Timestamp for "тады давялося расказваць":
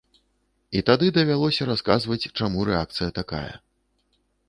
0.87-2.31